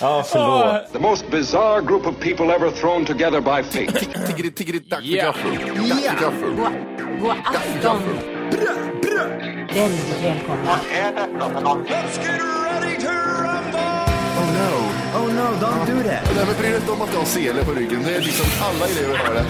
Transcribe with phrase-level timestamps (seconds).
[0.00, 0.92] Ja, förlåt.
[0.92, 4.06] The most bizarre group of people ever thrown together by fate.
[4.26, 5.50] Tiggeri, tiggeri, dack för gaffel.
[5.88, 6.50] Dack för gaffel.
[7.20, 8.02] God afton!
[9.74, 10.78] Väldigt välkomna.
[11.40, 13.27] Oh no.
[15.14, 16.22] Oh no, don't do that.
[16.36, 18.02] Nej men bry dig inte om att jag har sele på ryggen.
[18.04, 19.44] Det är liksom alla elever har det.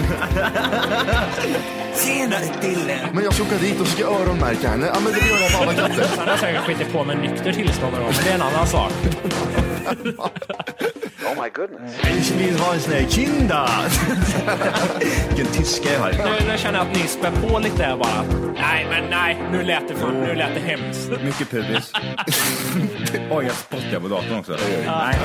[2.05, 2.99] Tjenare Dille!
[3.13, 4.85] Men jag ska åka dit och ska öronmärka henne.
[4.93, 6.05] Ja men det gör jag på alla katter.
[6.17, 8.91] Han har säkert skitit på med nykter tillstånd gång, men det är en annan sak.
[12.19, 13.69] Ich vill ha en sån här kinda!
[15.27, 16.11] Vilken tyska jag har.
[16.11, 18.23] Nu, nu känner jag att ni spär på lite bara.
[18.55, 21.09] Nej, men nej, nu lät det, fan, nu lät det hemskt.
[21.23, 21.93] Mycket pubis.
[23.31, 24.57] Oj, jag spottar på datorn också.
[24.85, 25.15] Nej,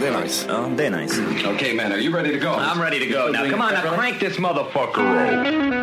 [0.00, 0.46] Det är nice.
[0.48, 1.22] ja, det är nice.
[1.54, 2.52] okay, man, are you ready to go?
[2.54, 3.50] I'm ready to go now.
[3.50, 5.81] Come on, now crank this motherfucker up.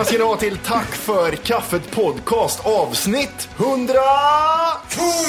[0.00, 3.94] Välkomna ska ni vara till Tack för kaffet podcast avsnitt 100...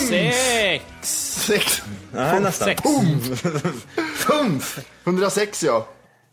[0.10, 0.86] Sex!
[1.46, 1.82] Sex.
[2.12, 2.68] Nej, nästan.
[2.68, 2.82] Sex.
[4.26, 4.80] Pumf.
[5.04, 5.88] 106 ja.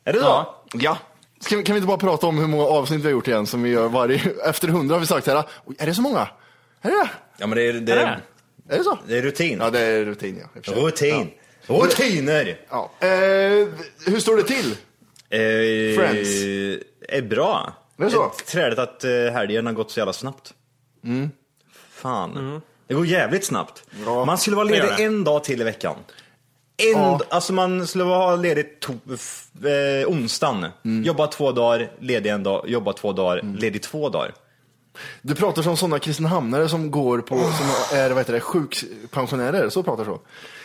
[0.05, 0.25] Är det så?
[0.25, 0.65] Ja.
[0.73, 0.99] Ja.
[1.41, 3.47] Ska vi, kan vi inte bara prata om hur många avsnitt vi har gjort igen
[3.47, 4.21] som vi gör varje...
[4.45, 5.45] Efter 100 har vi sagt här.
[5.65, 6.29] Oj, är det så många?
[6.83, 8.23] Är det Ja, men det är, det Är är,
[8.67, 8.75] det?
[8.75, 8.99] Är det så?
[9.07, 9.59] det är rutin.
[9.61, 10.73] Ja, det är rutin ja.
[10.73, 11.31] Rutin.
[11.67, 12.61] Rutiner!
[12.71, 12.91] Ja.
[13.01, 13.09] Eh,
[14.07, 14.71] hur står det till?
[15.31, 16.29] Eh, Friends.
[17.09, 17.75] Är bra.
[17.99, 18.33] Det är så?
[18.47, 20.55] Träligt att eh, helgen har gått så jävla snabbt.
[21.91, 22.61] Fan.
[22.87, 23.85] Det går jävligt snabbt.
[24.07, 25.05] Ja, man skulle vara det gör ledig det.
[25.05, 25.95] en dag till i veckan.
[26.77, 27.21] En, Ja.
[27.31, 30.67] Alltså man skulle vara ledig to- f- eh, onsdagen.
[31.05, 34.35] Jobba två dagar, ledig en dag, jobba två dagar, ledig två dagar.
[35.23, 39.83] Du pratar som sådana Kristinehamnare som går på, som är vad heter det, sjukpensionärer, så
[39.83, 40.21] pratar så.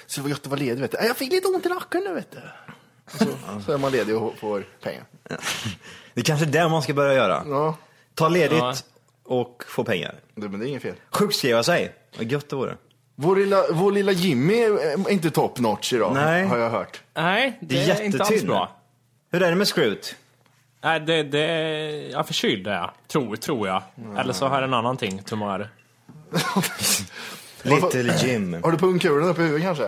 [0.05, 0.97] Så det var gött att vara ledig vet du.
[0.97, 2.37] "Äh, Jag fick lite ont i nacken nu vet du.
[3.17, 3.25] Så,
[3.65, 5.03] så är man ledig och får pengar.
[6.13, 7.43] Det är kanske är det man ska börja göra.
[7.49, 7.75] Ja,
[8.15, 8.73] Ta ledigt Ja.
[9.25, 10.15] och få pengar.
[10.35, 10.95] det, men det är inget fel.
[11.11, 11.91] Sjukskriva sig.
[12.17, 12.75] Vad gött det vore.
[13.15, 16.45] Vår lilla, vår lilla Jimmy är inte top notch idag, Nej.
[16.45, 17.01] har jag hört.
[17.13, 18.49] Nej, det, Det är är, inte alls jättetynn.
[18.49, 18.75] bra.
[19.31, 20.15] Hur är det med Scroot?
[20.83, 21.39] Nej, det, det,
[22.11, 22.91] jag är förkyld är jag.
[23.07, 23.83] Tror, tror jag.
[24.17, 25.69] Eller så har jag en annan ting, tumör.
[27.63, 28.53] Little Jim.
[28.63, 29.85] Har du pungkulan uppe i huvudet kanske?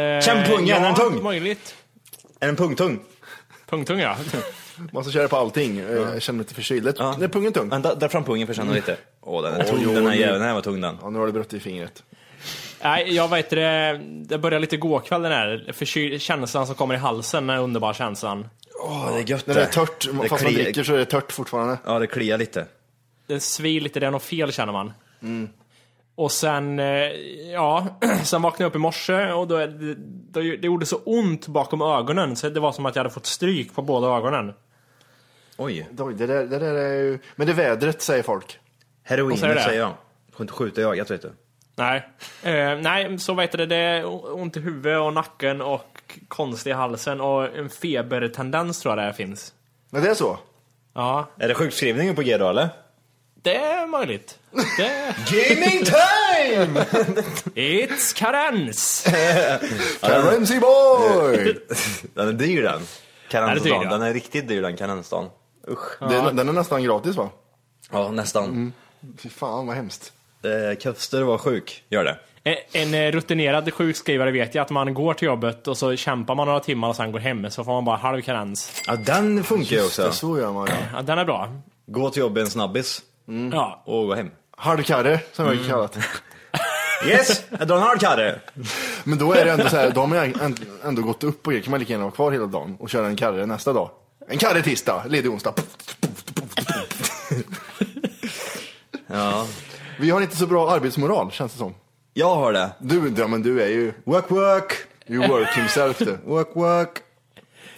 [0.00, 1.22] Eh, Känn pungen, är den tung?
[1.22, 1.74] möjligt.
[2.40, 3.00] Är den pungtung?
[3.72, 4.16] Pungtung ja.
[4.92, 5.78] Man ska köra på allting.
[5.78, 6.84] Eh, Jag känner mig lite förkyld.
[6.84, 7.16] Det- Ja.
[7.18, 7.68] Det är pungen tung.
[7.68, 8.96] Vänta, dra fram pungen för att känna lite.
[9.20, 10.38] Åh, den är tung den här jäveln.
[10.38, 10.98] Den här var tung den.
[11.02, 12.02] Ja, nu har du brutit i fingret.
[12.82, 14.00] Nej, jag vet det.
[14.04, 17.94] Det började lite gå kväll den här känslan som kommer i halsen, den här underbara
[17.94, 18.48] känslan.
[18.84, 21.04] Åh, det är gött När det är tört, Det fast man dricker så är det
[21.04, 21.78] tört fortfarande.
[21.84, 22.66] Ja, det kliar lite.
[23.26, 24.92] Det svir lite, det är något fel känner man.
[26.14, 26.86] Och sen, eh,
[27.52, 27.86] ja,
[28.24, 29.66] sen vaknade jag upp i morse och då,
[30.30, 33.26] då, det gjorde så ont bakom ögonen så det var som att jag hade fått
[33.26, 34.54] stryk på båda ögonen.
[35.56, 35.88] Oj.
[35.98, 37.18] Oj, det där, det där är ju...
[37.36, 38.58] Men det är vädret, säger folk.
[39.02, 39.92] Vad Heroinet säger säger jag.
[40.32, 41.32] Får inte skjuta i ögat vet du.
[41.76, 42.08] Nej,
[42.42, 46.72] eh, nej så vet du det, är ont i huvudet och nacken och konstigt i
[46.72, 49.54] halsen och en febertendens tror jag det finns.
[49.90, 50.38] Men det är så?
[50.94, 52.68] Ja, Är det sjukskrivningen på G då eller?
[53.42, 54.38] Det är möjligt.
[54.76, 55.14] Det...
[55.30, 56.84] Gaming time!
[57.54, 59.06] It's karens!
[60.00, 61.58] Currency boy!
[62.14, 62.82] Den är dyr den.
[63.30, 63.82] Ja, det är dyr, Karensdagen.
[63.82, 63.90] ja.
[63.90, 65.30] Den är riktigt dyr den karensdagen.
[65.68, 65.98] Usch.
[66.00, 67.30] Den, den är nästan gratis va?
[67.90, 68.72] Ja, nästan.
[69.18, 70.12] Fy fan vad hemskt.
[70.44, 72.18] Eh, Köster var sjuk, gör det.
[72.72, 76.46] En eh, rutinerad sjukskrivare vet ju att man går till jobbet och så kämpar man
[76.46, 78.82] några timmar och sen går hem så får man bara halv karens.
[78.86, 80.02] Ja, den funkar ju också.
[80.02, 80.74] Det, så gör man ja.
[80.94, 81.52] Ja, den är bra.
[81.86, 83.02] Gå till jobbet en snabbis
[83.52, 83.82] Ja.
[83.86, 84.30] och gå hem.
[84.56, 85.98] Halvkarre, som jag kallat
[87.06, 88.40] Yes, jag drar en hard karre.
[89.04, 91.46] Men då är det ändå så här, då har man ju änd- ändå gått upp
[91.46, 93.90] och kan man lika gärna vara kvar hela dagen och köra en karre nästa dag.
[94.28, 95.54] En karre tisdag, ledig onsdag.
[99.06, 99.46] Ja,
[100.00, 101.74] Vi har inte så bra arbetsmoral känns det som.
[102.14, 102.70] jag har det.
[102.78, 104.72] Du, ja, men du är ju, Work, work,
[105.06, 106.16] you work himself du.
[106.24, 106.98] work, work.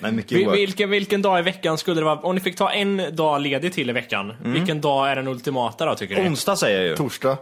[0.05, 0.59] Nej, mycket Vil- work.
[0.59, 2.21] Vilken, vilken dag i veckan skulle det vara?
[2.21, 5.87] Om ni fick ta en dag ledig till i veckan, vilken dag är den ultimata
[5.87, 6.29] då tycker ni?
[6.29, 6.97] Onsdag säger jag ju.
[6.97, 7.37] Torsdag.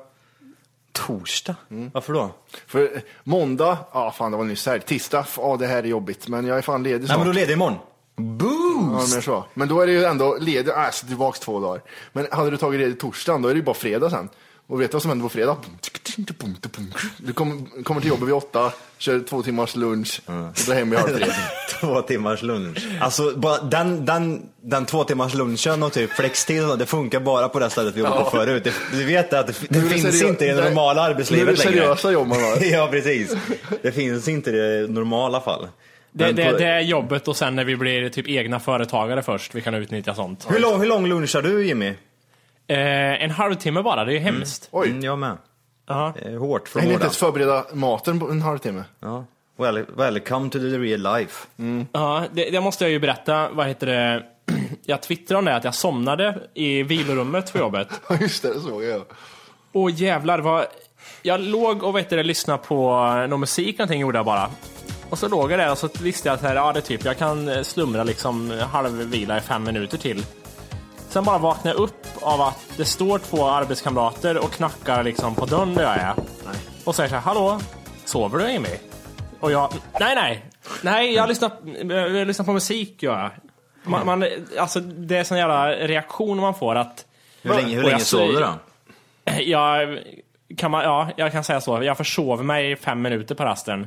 [0.93, 1.55] Torsdag?
[1.93, 2.31] Varför då?
[2.67, 4.79] För eh, måndag, ja fan det var nyss här.
[4.79, 6.29] Tisdag, ja det här är jobbigt.
[6.29, 7.19] Men jag är fan ledig Nej, snart.
[7.19, 7.77] men då leder imorgon.
[8.17, 9.15] Ja, Boost!
[9.15, 9.45] men, så.
[9.55, 11.83] men då är det ju ändå ledig, äh, så tillbaks två dagar.
[12.13, 14.29] Men hade du tagit ledigt torsdagen, då är det ju bara fredag sen.
[14.67, 15.57] Och vet du vad som händer på fredag?
[17.19, 20.33] Du kommer, kommer till jobbet vid åtta, kör två timmars lunch och
[20.67, 21.27] drar hem vid halv tre.
[21.81, 22.79] Två timmars lunch.
[23.01, 27.59] Alltså, bara den, den, den två timmars lunchen och typ flextid, det funkar bara på
[27.59, 28.65] det stället vi jobbade på förut.
[28.65, 30.95] Det, du vet att det, det är det finns seriö- inte i det det- normala
[31.03, 32.57] nu är arbetslivet det seriösa jobb man har.
[32.73, 33.37] ja, precis.
[33.83, 35.69] Det finns inte i det normala fall.
[36.13, 39.61] Det, det, det är jobbet och sen när vi blir typ egna företagare först, vi
[39.61, 40.47] kan utnyttja sånt.
[40.51, 41.93] hur, lång, hur lång lunchar du Jimmy?
[42.67, 44.69] Eh, en halvtimme bara, det är hemskt.
[44.73, 45.37] Oj, Mm, jag med.
[45.89, 46.13] Ja.
[46.23, 48.85] Det är hårt jag från hinner inte ens förbereda maten på en halvtimme.
[49.01, 49.25] Ja.
[49.59, 51.47] Well, welcome to the real life.
[51.93, 53.49] Ja, det, det måste jag ju berätta.
[53.53, 54.23] Vad heter det?
[54.87, 57.89] Jag twittrade om det, att jag somnade i vilorummet på jobbet.
[58.09, 59.03] Ja just det, det såg jag.
[59.73, 60.67] Och jävlar vad...
[61.23, 62.91] Jag låg och vet du, lyssnade på
[63.29, 64.51] någon musik någonting gjorde jag bara.
[65.11, 67.05] Och så låg jag där och så visste jag att här, ja, det är typ,
[67.05, 70.25] jag kan eh, slumra liksom halvvila i fem minuter till.
[71.13, 75.47] Sen bara vaknade jag upp av att det står två arbetskamrater och knackar liksom på
[75.47, 76.15] dörren där jag är.
[76.85, 77.61] Och säger så här, hallå?
[78.05, 78.69] Sover du Amy?
[79.41, 80.45] Och jag, nej nej.
[80.83, 81.51] Nej, jag lyssnar,
[82.17, 83.31] jag lyssnar på musik gör jag.
[83.91, 84.25] Man, man,
[84.59, 87.07] alltså det är sån jävla reaktion man får att
[87.43, 88.55] Hur länge, hur länge jag- sov du då?
[89.41, 89.99] jag,
[90.57, 91.83] kan man, ja, jag kan säga så.
[91.83, 93.87] Jag försov mig i fem minuter på rasten.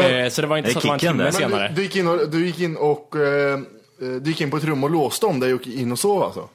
[0.00, 1.22] Eh, så det var inte så att det var en timme?
[1.22, 1.68] Men senare.
[1.68, 3.58] du, du, gick in och, du gick in och eh,
[4.00, 6.22] du gick in på ett rum och låste om dig och gick in och sov
[6.22, 6.48] alltså?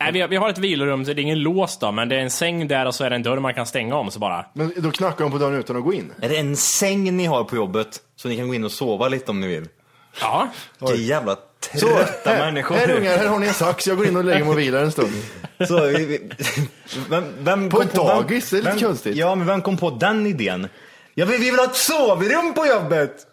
[0.00, 2.16] Nej, vi, har- vi har ett vilorum, så det är ingen lås då, men det
[2.16, 4.18] är en säng där och så är det en dörr man kan stänga om så
[4.18, 4.46] bara.
[4.54, 6.12] Men då knackade de på dörren utan att gå in?
[6.20, 8.00] Är det en säng ni har på jobbet?
[8.16, 9.68] Så ni kan gå in och sova lite om ni vill?
[10.20, 10.48] Ja.
[10.78, 11.36] Vilka jävla
[11.74, 12.74] Så, trötta här, människor.
[12.74, 14.82] här ungar, här har ni en sax, jag går in och lägger mig och vilar
[14.82, 15.12] en stund.
[15.68, 16.30] Så, vi, vi,
[17.10, 19.16] vem, vem På ett dagis, det är lite vem, konstigt.
[19.16, 20.68] Ja, men vem kom på den idén?
[21.14, 23.26] Ja, vi, vi vill ha ett sovrum på jobbet!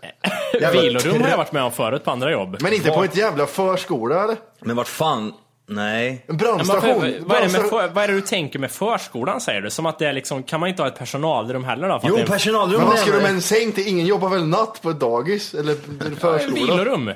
[0.61, 2.57] Jävla Vilorum har jag varit med om förut på andra jobb.
[2.61, 4.35] Men inte på ett jävla förskola eller?
[4.59, 5.33] Men vart fan,
[5.67, 6.25] nej.
[6.27, 7.01] En brandstation?
[7.01, 9.69] vad, vad, är det för, vad är det du tänker med förskolan säger du?
[9.69, 11.99] Som att det är liksom, kan man inte ha ett personalrum heller då?
[11.99, 13.87] För Jo, att det är personalrum Men vad ska du med en säng till?
[13.87, 15.75] Ingen jobbar väl natt på ett dagis eller
[16.19, 16.55] förskola?
[16.55, 17.11] vilorum.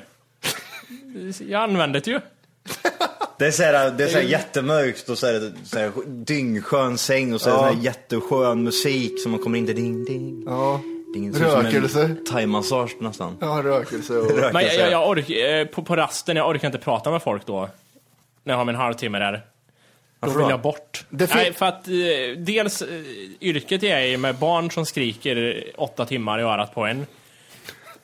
[1.48, 2.20] Jag använder det ju.
[3.38, 7.40] Det är såhär, det är såhär jättemörkt och så är det såhär dyngskön säng och
[7.40, 7.66] så är det Ja.
[7.68, 10.42] sån här jätteskön musik som man kommer in till ding ding.
[10.46, 10.80] Ja,
[11.14, 12.16] Ding, som- som en Rökelse.
[12.30, 13.36] Thaimassage nästan.
[13.40, 14.26] ja rökelse och...
[14.30, 14.50] Rökelse.
[14.52, 17.46] Men jag, jag, jag ork, eh, på, på rasten, jag orkar inte prata med folk
[17.46, 17.68] då.
[18.44, 19.42] När jag har min halvtimme där.
[20.20, 20.50] Då vill då?
[20.50, 21.04] jag bort.
[21.08, 21.92] Det Nej, för att eh,
[22.38, 22.88] dels eh,
[23.40, 27.06] yrket jag är i med barn som skriker åtta timmar i örat på en.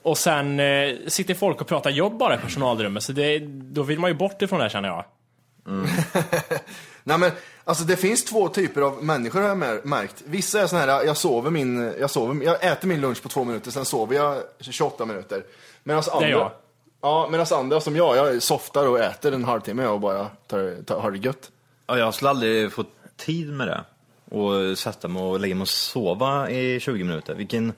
[0.02, 3.98] Och sen eh, sitter folk och pratar jobb bara i personalrummet, så det, då vill
[3.98, 5.04] man ju bort ifrån det känner jag.
[7.04, 7.30] Nej men,
[7.64, 10.22] alltså det finns två typer av människor har jag mär- märkt.
[10.26, 13.44] Vissa är såna här, jag sover min, jag sover, jag äter min lunch på två
[13.44, 15.44] minuter, sen sover jag 28 minuter.
[15.84, 16.50] Medan andra, jag.
[17.00, 21.00] Ja, medan andra som jag, jag softar och äter en halvtimme och bara tar, tar,
[21.00, 21.50] har det gött.
[21.86, 22.84] Ja, jag skulle aldrig få
[23.16, 23.84] tid med det.
[24.36, 27.34] Och sätta mig och lägga mig och sova i 20 minuter.
[27.34, 27.72] Vilken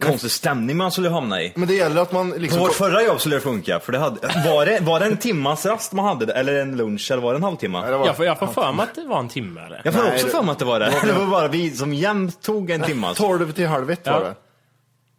[0.00, 1.52] konstig stämning man skulle hamna i.
[1.56, 2.60] Men det gäller att man På liksom...
[2.60, 5.66] vårt förra jobb skulle det funka, för det hade, var, det, var det en timmas
[5.66, 7.80] rast man hade, eller en lunch, eller var det en halvtimme?
[7.80, 9.80] Nej, det var- Jag får, jag får för mig att det var en timme eller?
[9.84, 10.94] Jag får Nej, också det- för mig att det var det.
[11.04, 13.06] Det var bara vi som jämt tog en timme.
[13.06, 13.22] alltså.
[13.22, 14.34] 12 till halv ett var det.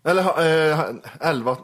[0.09, 0.79] Eller eh,
[1.21, 1.57] 11,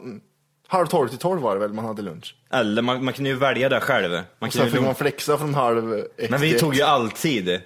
[0.68, 2.34] halv 12 till 12 var det väl man hade lunch.
[2.52, 4.10] Eller man, man kunde ju välja det själv.
[4.12, 7.60] Man Sen kunde fick ju, man flexa från halv ett men vi tog ju alltid,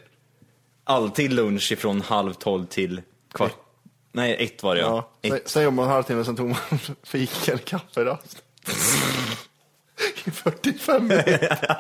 [0.85, 3.01] alltid lunch ifrån halv tolv till
[3.35, 3.53] kvart.
[4.12, 5.11] Nej, ett var det ja.
[5.21, 5.49] Ja, Ett.
[5.49, 6.59] sen jobbade man en halvtimme, sen tog man
[7.02, 8.43] fika eller kafferast.
[10.25, 11.79] I 45 minuter.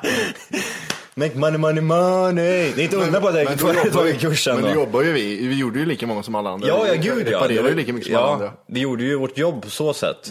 [1.14, 2.72] Make money, money, money.
[2.72, 4.68] Det är inte undra på att jag jobbar, tagit kursen men då.
[4.68, 5.46] då jobbar ju vi.
[5.46, 6.68] Vi gjorde ju lika många som alla andra.
[6.68, 7.48] Ja, ja Vi gud ja.
[7.48, 8.52] Det ju lika mycket som alla ja, andra.
[8.66, 10.30] Vi gjorde ju vårt jobb på så sätt.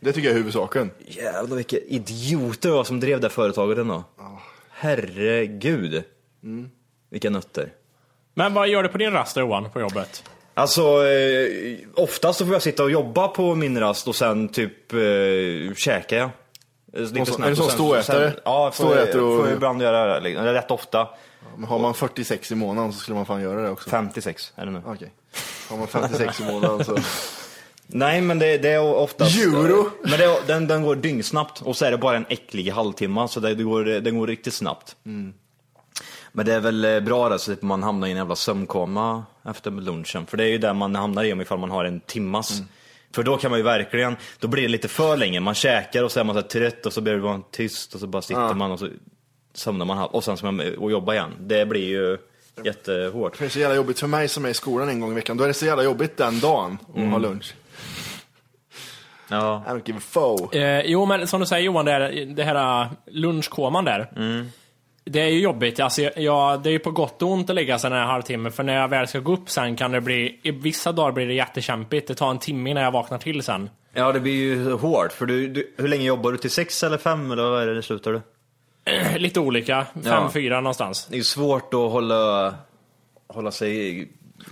[0.00, 0.90] Det tycker jag är huvudsaken.
[1.06, 4.04] Jävlar vilka idioter det var som drev det företaget ändå.
[4.70, 6.04] Herregud.
[7.10, 7.72] Vilka nötter.
[8.34, 10.24] Men vad gör du på din rast Johan, på jobbet?
[10.54, 14.92] Alltså, eh, oftast så får jag sitta och jobba på min rast och sen typ
[14.92, 16.30] eh, käkar jag.
[16.94, 18.32] Eh, Lite Och så- är det så ståätare?
[18.44, 20.20] Ja, får, Ståätare och- får jag ibland göra det.
[20.20, 20.44] liksom.
[20.46, 21.08] Rätt ofta.
[21.56, 23.90] Men har man 46 i månaden så skulle man fan göra det också.
[23.90, 24.82] 56 är det nu.
[24.86, 25.12] Okej.
[25.70, 26.96] Har man 56 i månaden så...
[27.86, 29.36] Nej, men det, det är oftast...
[29.38, 29.90] Euro?
[30.02, 33.28] Men det, är- den, den går dyngsnabbt och så är det bara en äcklig halvtimme
[33.28, 34.96] så det, det går, den går riktigt snabbt.
[36.32, 39.24] Men det är väl eh, bra där så att man hamnar i en jävla sömnkoma
[39.44, 40.26] efter lunchen.
[40.26, 42.62] För det är ju där man hamnar i om ifall man har en timmas.
[43.14, 45.40] För då kan man ju verkligen, då blir det lite för länge.
[45.40, 48.00] Man käkar och så är man så här trött och så blir bara tyst och
[48.00, 48.88] så bara sitter man och så
[49.54, 51.30] somnar man och sen ska man och jobba igen.
[51.40, 52.18] Det blir ju
[52.64, 53.38] jättehårt.
[53.38, 55.36] Det är så jävla jobbigt för mig som är i skolan en gång i veckan.
[55.36, 57.54] Då är det så jävla jobbigt den dagen att ha lunch.
[59.28, 59.64] Ja.
[59.66, 60.58] I don't give a foe.
[60.58, 64.08] Eh, jo, men som du säger Johan, det, här, det här lunchkoman där.
[65.04, 65.80] Det är ju jobbigt.
[65.80, 68.52] Alltså, jag- det är ju på gott och ont att lägga sig den här halvtimmen.
[68.52, 71.26] För när jag väl ska gå upp sen kan det bli, i vissa dagar blir
[71.26, 72.08] det jättekämpigt.
[72.08, 73.70] Det tar en timme innan jag vaknar till sen.
[73.92, 75.12] Ja, det blir ju hårt.
[75.12, 76.38] För du, du, hur länge jobbar du?
[76.38, 78.20] Till sex eller fem eller vad är det det slutar du?
[79.18, 79.86] Lite olika.
[79.94, 80.30] Fem, Ja.
[80.32, 81.06] fyra någonstans.
[81.10, 82.54] Det är svårt att hålla,
[83.28, 84.08] hålla sig...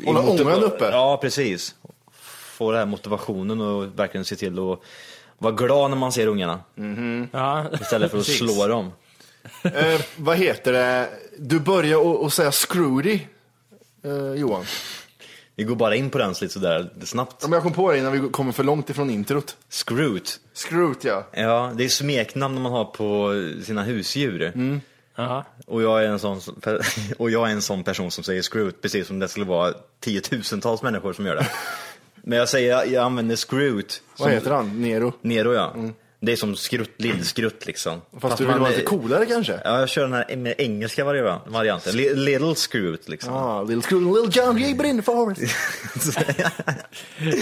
[0.06, 0.84] Hålla ångan uppe.
[0.92, 1.74] Ja, precis.
[2.58, 4.78] Få den här motivationen och verkligen se till att
[5.38, 6.60] vara glad när man ser ungarna.
[7.32, 7.64] Ja.
[7.80, 8.92] Istället för att slå dem.
[9.62, 11.08] Eh, vad heter det?
[11.38, 13.20] Du börjar att säga scrooty,
[14.04, 14.64] eh, Johan.
[15.54, 17.36] Vi går bara in på den lite sådär snabbt.
[17.40, 19.56] Ja, men jag kom på det innan vi kommer för långt ifrån introt.
[19.68, 20.40] Scroot.
[20.54, 21.26] Scroot ja.
[21.32, 23.32] Ja, det är smeknamn man har på
[23.64, 24.52] sina husdjur.
[25.16, 25.44] Jaha.
[25.66, 26.40] Och jag, är en sån,
[27.18, 30.82] och jag är en sån person som säger scroot, precis som det skulle vara tiotusentals
[30.82, 31.46] människor som gör det.
[32.22, 34.02] Men jag säger, jag använder scroot.
[34.18, 34.82] Vad heter han?
[34.82, 35.12] Nero?
[35.22, 35.74] Nero ja.
[36.22, 38.00] Det är som skrutt, lillskrutt liksom.
[38.20, 39.60] Fast, du vill man vara lite coolare kanske?
[39.64, 41.96] Ja, jag kör den här mer engelska vari- varianten.
[41.96, 43.34] Li- Little scroot liksom.
[43.34, 45.40] Ah, little Scroot, little John Gaber in the forest.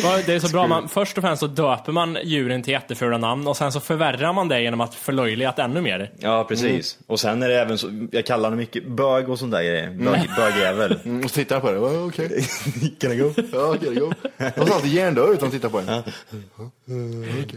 [0.02, 3.18] Ja, Det är så bra, man, först och främst så döper man djuren till jättefula
[3.18, 6.10] namn och sen så förvärrar man det genom att förlöjliga det ännu mer.
[6.18, 6.98] Ja, precis.
[7.06, 9.90] Och sen är det även så, jag kallar honom mycket bög och sånt där grejer.
[9.90, 10.98] Bög, Bögjävel.
[11.04, 11.78] Mm, och så tittar jag på det.
[11.98, 12.46] Okej.
[13.00, 13.32] Can I go?
[13.52, 14.14] Ja, okej, det går.
[14.56, 16.02] De ser alltid hjärndöda ut när de tittar på en.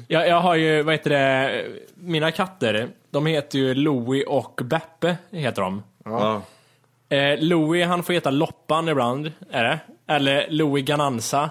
[0.08, 1.65] Jag, jag har ju, vad heter det,
[1.96, 5.84] mina katter, de heter ju Louie och Beppe, heter de.
[6.06, 6.41] Ja.
[7.10, 9.80] Eh, Louie, han får heta Loppan ibland, är det.
[10.08, 11.50] Eller Louie Gananza.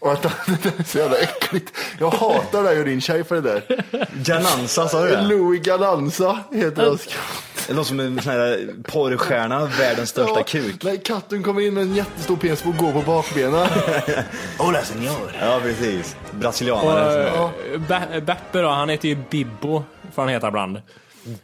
[0.00, 0.22] Att
[0.62, 1.72] det är så jävla äckligt.
[2.00, 3.84] Jag hatar dig och din tjej för det där.
[4.26, 5.22] Jananza, sa du det?
[5.22, 7.53] Louis Galanza heter hans katt.
[7.68, 10.84] Det låter som en sån här porrstjärna, världens största kuk.
[10.84, 13.66] Nej, katten kommer in med en jättestor penis och går på bakbenen.
[14.58, 15.32] Hola senor.
[15.40, 16.16] Ja, precis.
[16.30, 17.28] Och Brasilianare.
[17.28, 17.50] eh,
[17.88, 20.80] Be- Beppe då, han heter ju Bibbo, får han heta ibland.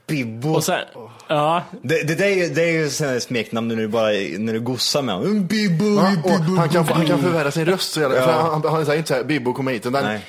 [0.07, 0.55] Bibbo.
[0.55, 0.79] Och sen,
[1.29, 4.09] ja, Det, det, det är ju, det är ju här smeknamn när du bara,
[4.39, 5.47] när du gossar med honom.
[5.47, 6.57] Bibbo, Ja, Bibbo.
[6.57, 8.17] han, kan, han kan förvärra sin röst så jävla...
[8.17, 8.25] Ja.
[8.25, 9.87] För han, han säger inte såhär, Bibbo kom hit.
[9.87, 10.21] Utan, Nej.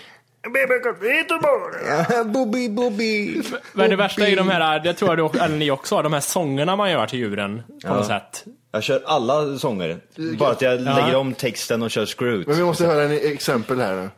[2.26, 3.42] Bobby, Bobby.
[3.74, 6.04] men det värsta är ju de här, det tror jag du, eller ni också har,
[6.04, 8.46] de här sångerna man gör till djuren på något sätt.
[8.72, 10.00] Jag kör alla sånger.
[10.40, 12.48] Bara att jag lägger om texten och kör scroot.
[12.48, 14.10] Men vi måste höra en exempel här nu.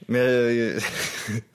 [0.00, 0.20] Men
[0.58, 0.72] jag,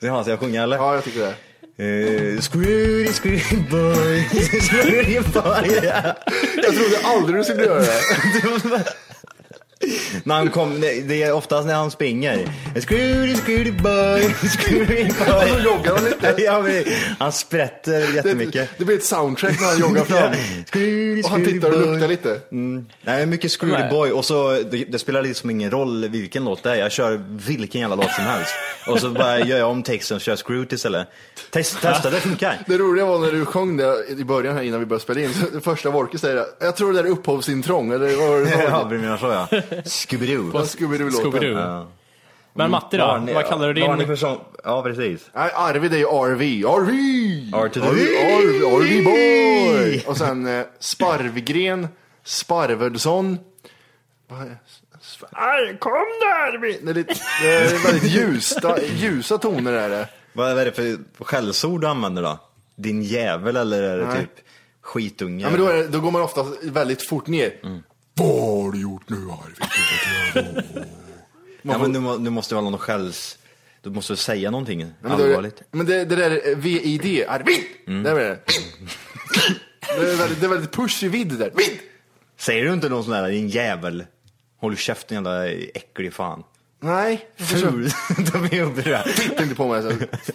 [0.00, 0.76] ja, ska jag sjunga eller?
[0.76, 1.34] Ja, jag tycker det.
[1.80, 4.22] Uh, scrooty, scrooty boy,
[4.60, 5.84] scrooty boy.
[5.84, 6.16] Yeah.
[6.56, 8.94] Jag trodde aldrig du skulle göra det.
[10.24, 12.38] När han kom, det det är oftast när han springer.
[12.74, 15.62] Scrooty, scrooty boy, scrooty boy.
[15.64, 16.34] joggar han lite.
[16.42, 16.84] Ja, men
[17.18, 18.54] han sprätter jättemycket.
[18.54, 20.32] Det, det blir ett soundtrack när han joggar fram.
[20.66, 22.40] Scrooty, Och han tittar och luktar lite.
[23.02, 23.88] Nej, mycket Scrooty.
[23.90, 26.74] Boy och så, det, det spelar liksom ingen roll vilken låt det är.
[26.76, 28.50] Jag kör vilken jävla låt som helst.
[28.86, 31.08] Och så bara gör jag om texten och kör Scrooty istället.
[31.50, 32.58] Test, testa, det funkar.
[32.66, 35.34] Det roliga var när du sjöng det i början här innan vi började spela in.
[35.34, 37.92] Så det första Wolke säger jag tror det där är upphovsintrång.
[37.92, 38.48] Eller vad var det?
[38.68, 39.48] Ja, det menar så ja.
[40.06, 40.52] Scooby-Doo.
[40.52, 41.32] På Scooby-Doo-låten.
[41.32, 41.58] Scooby-Doo.
[41.60, 41.86] Ja.
[42.54, 44.06] Men Matti då, ni- vad kallar du din?
[44.06, 44.40] för sång?
[44.64, 45.30] Ja, precis.
[45.34, 46.42] Nej, Arvid är ju RV.
[46.64, 46.90] RV!
[47.54, 47.82] RV.
[47.82, 50.04] RV, RV boy!
[50.06, 51.88] Och sen eh, Sparvgren,
[52.24, 53.38] Sparvödsson.
[54.28, 54.56] Vad är-
[55.02, 56.78] Sp- Aj, Kom där Arvid!
[56.82, 60.08] Det är, lite, det är väldigt ljusta, ljusa toner är det.
[60.32, 62.38] Vad är det för skällsord du använder då?
[62.76, 64.20] Din jävel eller är det Nej.
[64.20, 64.30] typ
[64.82, 65.42] skitunge?
[65.44, 67.52] Ja, men då, är det, då går man ofta väldigt fort ner.
[68.18, 70.64] Vad har du gjort nu Arvid?
[71.62, 73.38] Ja, men må- du måste väl ha någon skälls...
[73.82, 75.56] Du måste säga någonting Men, allvarligt.
[75.56, 77.60] det, men det, det där VID, Arvid!
[77.86, 78.02] Mm.
[78.02, 78.38] Där är det.
[79.80, 81.50] Det är väldigt, det är väldigt push i vid där.
[81.54, 81.78] Vid!
[82.36, 84.04] Säger du inte någon sån där, din jävel?
[84.60, 86.42] Håll käften jävla äcklig fan.
[86.80, 87.90] Nej, Ful.
[88.32, 89.02] De är upprörda.
[89.02, 89.90] Titta inte på mig så.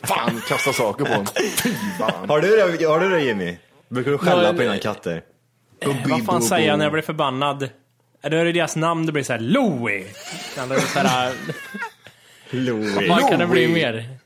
[0.08, 1.28] Fan, kasta saker på honom.
[1.64, 2.30] Fy fan.
[2.30, 3.58] Har du det, har du det Jimmy?
[3.90, 4.82] Brukar du skälla på dina nej.
[5.84, 6.10] Katter?
[6.10, 7.70] Vad fan säger jag när jag blir förbannad?
[8.22, 10.06] Är det deras namn det blir såhär Louie?
[10.56, 11.34] Såhär,
[12.50, 13.10] Louie.
[13.10, 14.18] vad kan det bli mer?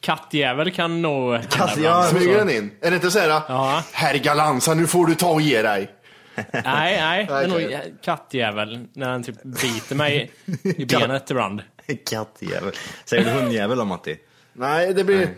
[0.00, 2.70] Kattjävel kan nog Katt, ja, Smyger den in?
[2.80, 3.82] Är det inte såhär, Ja.
[3.92, 5.90] herr Galanza nu får du ta och ge dig.
[6.36, 8.86] Nej, nej, det är nog kattjävel.
[8.92, 10.30] När den typ biter mig
[10.62, 11.62] i benet ibland.
[12.10, 12.72] Kattjävel.
[13.04, 14.16] Säger du hundjävel då Matti?
[14.52, 15.18] Nej, det blir...
[15.18, 15.28] Nej.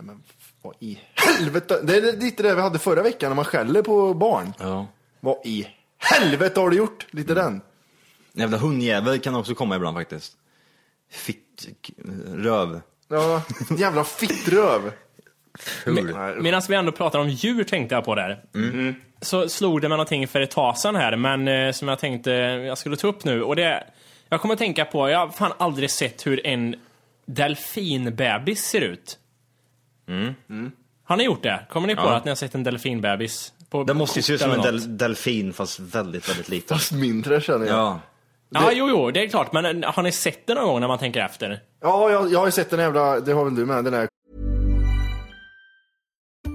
[0.00, 0.22] men
[0.66, 1.80] vad i helvete.
[1.82, 4.52] Det är lite det vi hade förra veckan när man skäller på barn.
[4.58, 4.86] Ja.
[5.20, 5.66] Vad i
[5.98, 7.06] helvete har du gjort?
[7.10, 7.60] Lite den.
[8.32, 10.32] Jävla hundjävel kan också komma ibland faktiskt.
[11.10, 11.68] Fitt,
[12.34, 12.80] röv.
[13.08, 13.42] Ja,
[13.78, 14.92] jävla fittröv.
[16.40, 18.42] Medan vi ändå pratar om djur tänkte jag på där.
[19.20, 22.30] Så slog det mig någonting för ett tag sedan här, men eh, som jag tänkte
[22.30, 23.42] jag skulle ta upp nu.
[23.42, 23.84] Och det,
[24.28, 26.76] jag kommer att tänka på, jag har fan aldrig sett hur en
[27.26, 29.18] delfinbebis ser ut.
[31.04, 31.66] Har ni gjort det?
[31.70, 32.16] Kommer ni på Ja.
[32.16, 33.52] att ni har sett en delfinbebis?
[33.70, 36.76] På Den måste ju se ut som en del, delfin fast väldigt, väldigt liten.
[36.76, 37.76] Fast mindre känner jag.
[37.76, 38.00] Ja.
[38.50, 39.52] Ja, jo, jo, det är klart.
[39.52, 41.60] Men eh, har ni sett det någon gång när man tänker efter?
[41.82, 44.08] Ja, jag, jag har ju sett den jävla, det har väl du med, den där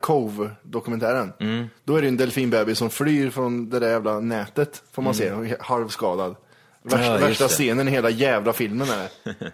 [0.00, 1.32] Cove-dokumentären.
[1.84, 5.56] Då är det en delfinbebis som flyr från det där jävla nätet, får man se,
[5.60, 6.36] halvskadad.
[6.82, 9.34] Värsta, Ja, värsta scenen i hela jävla filmen är det.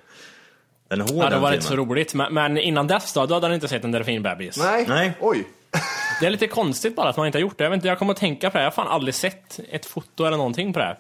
[0.89, 2.15] Den är hård Ja, det var inte så roligt.
[2.15, 4.57] Men, men innan dess då, då hade han inte sett en delfinbebis.
[4.59, 4.85] Nej.
[4.89, 5.13] Nej.
[5.21, 5.49] oj.
[6.21, 7.65] Det är lite konstigt bara att man inte har gjort det.
[7.65, 8.65] Jag, vet inte, jag kommer att tänka på det.
[8.65, 10.97] Jag har fan aldrig sett ett foto eller någonting på det.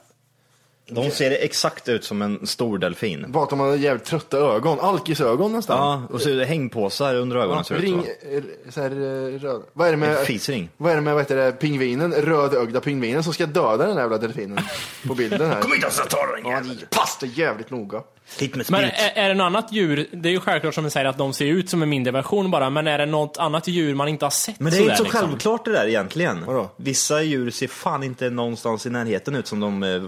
[0.88, 3.25] De ser exakt ut som en stor delfin.
[3.29, 5.79] Bara att de har jävligt trötta ögon, alkisögon nästan.
[5.79, 8.37] Ja, och så är det hängpåsar under ögonen ser det ut Ring, så.
[8.37, 9.62] eh, så här, eh, röd.
[9.73, 10.68] Vad är det med, En fisring.
[10.77, 14.03] vad är det med vad heter det, pingvinen, rödögda pingvinen som ska döda den där
[14.03, 14.59] jävla delfinen
[15.07, 15.61] på bilden här.
[15.62, 16.79] Kom hit och så tar den Ja, jäveln.
[16.90, 18.03] pass det jävligt noga.
[18.40, 20.07] Med Men är, är det något annat djur?
[20.12, 22.51] Det är ju självklart som du säger att de ser ut som en mindre version
[22.51, 22.70] bara.
[22.70, 25.03] Men är det något annat djur man inte har sett Men det är inte så
[25.05, 25.20] liksom?
[25.20, 26.44] självklart det där egentligen.
[26.47, 26.70] Vadå?
[26.77, 30.03] Vissa djur ser fan inte någonstans i närheten ut som de eh,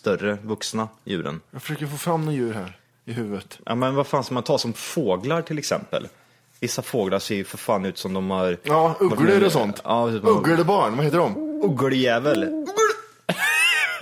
[0.00, 1.40] större vuxna djuren.
[1.50, 3.58] Jag försöker få fram några djur här i huvudet.
[3.66, 6.08] Ja men vad fan ska man ta som fåglar till exempel?
[6.60, 8.56] Vissa fåglar ser ju för fan ut som de har...
[8.62, 9.80] Ja, ugglor och sånt.
[9.84, 11.36] Ja, typ- Ugglebarn, vad heter de?
[11.64, 12.66] Uggeljävel.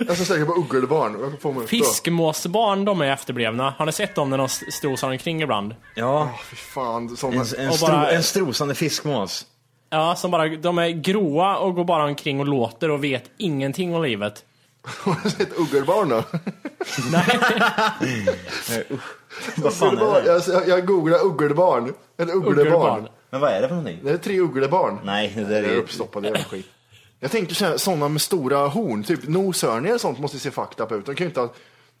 [0.07, 1.17] Jag ska säga på ugglebarn.
[1.21, 3.73] Jag får mig- Fiskmåsbarn, de är efterblivna.
[3.77, 5.75] Har ni sett dem när de st- strosar omkring ibland?
[5.95, 7.33] Ja, Fy fan, såna...
[7.33, 9.45] en, en, Och stro, bara- en strosande fiskmås.
[9.89, 13.95] Ja, som bara, de är gråa och går bara omkring och låter och vet ingenting
[13.95, 14.45] om livet.
[15.03, 16.23] Har du sett uggelbarn då?
[19.57, 20.53] Vad fan är det?
[20.53, 21.93] Jag, jag googlar uggelbarn.
[22.17, 22.57] Eller ugglebarn.
[22.59, 23.07] Uggelbarn.
[23.29, 23.99] Men vad är det för någonting?
[24.03, 24.99] Det är tre ugglebarn.
[25.03, 25.75] Nej, det Det där är är...
[25.77, 26.65] uppstoppade jävla skit.
[27.19, 31.05] Jag tänker sådana med stora horn, typ noshörningar och sånt måste se fucked up ut.
[31.05, 31.47] De kan ju inte ha,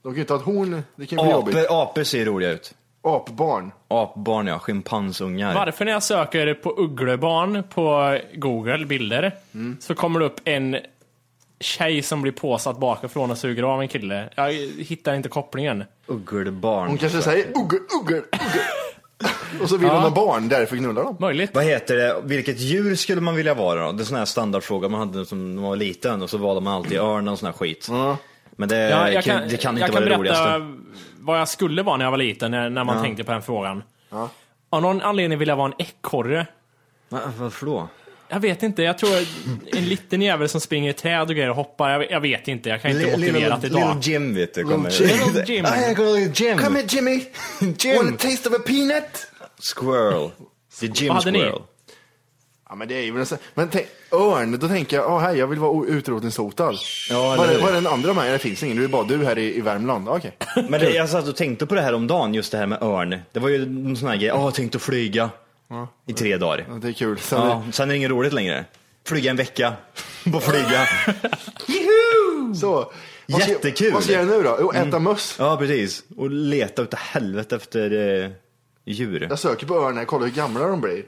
[0.03, 1.69] de kan ju inte ha ett horn, det kan ju bli jobbigt.
[1.69, 2.73] Apor ser roliga ut.
[3.03, 3.71] Apbarn.
[3.87, 5.53] Apbarn ja, schimpansungar.
[5.55, 9.77] Varför när jag söker på ugglebarn på Google, bilder, Mm.
[9.79, 10.77] så kommer det upp en
[11.59, 14.29] tjej som blir påsatt bakifrån och suger av en kille.
[14.35, 15.83] Jag hittar inte kopplingen.
[16.07, 16.87] Uggelbarn.
[16.87, 18.63] Hon kanske säger uggel, uggel, uggel.
[19.61, 21.17] Och så vill hon ha barn, därför knullar de.
[21.19, 21.51] Möjligt.
[21.53, 22.21] Vad heter det?
[22.23, 23.91] Vilket djur skulle man vilja vara då?
[23.91, 26.61] Det är en sån här standardfråga man hade som man var liten och så valde
[26.61, 27.87] man alltid örn och sån här skit.
[28.51, 30.77] Men det, Ja, jag kan, det kan inte jag vara kan det berätta roligaste.
[31.19, 33.83] vad jag skulle vara när jag var liten, när, när man tänkte på den frågan.
[34.69, 36.47] Av någon anledning vill jag vara en ekorre.
[37.09, 37.87] Va, varför då?
[38.31, 39.11] Jag vet inte, jag tror
[39.65, 42.69] en liten jävel som springer i träd och grejer och hoppar, jag, jag vet inte,
[42.69, 43.95] jag kan inte motivera det idag.
[43.95, 44.89] Little Jim vet du kommer.
[45.27, 45.65] Little Jim.
[45.65, 46.57] Ah, jag kommer ihåg Jim.
[46.57, 47.23] Come here Jimmy!
[47.79, 47.95] Jim.
[47.95, 49.27] Want a taste of a peanut?
[49.75, 50.29] Squirrel.
[50.79, 51.39] The Jim Vad hade ni?
[51.39, 51.61] Squirrel.
[52.69, 55.19] Ja men det är ju väl en sån- Men tänk, örn, då tänker jag, åh
[55.19, 56.75] hej, jag vill vara utrotningshotad.
[57.09, 58.33] Ja, var, är, var är den andra med?
[58.33, 60.09] Det finns ingen, det är bara du här i, i Värmland.
[60.09, 60.31] Okej.
[60.55, 62.83] Men det, jag satt och tänkte på det här om dagen, just det här med
[62.83, 63.19] örn.
[63.31, 65.29] Det var ju en sån här grej, åh, jag tänkte att flyga
[66.07, 66.65] i tre dagar.
[66.69, 67.19] Ja, det är kul.
[67.19, 68.65] Sen, Ja, sen är det inget roligt längre.
[69.07, 69.73] Flyga en vecka
[70.33, 70.87] på flyga.
[72.55, 72.91] Så.
[73.27, 73.93] Vad ska- Jättekul.
[73.93, 74.57] Vad ska jag göra nu då?
[74.59, 75.35] Jo, äta möss.
[75.39, 76.03] Ja, precis.
[76.17, 78.29] Och leta utav helvete efter eh,
[78.85, 79.27] djur.
[79.29, 81.03] Jag söker på örnar, kollar hur gamla de blir.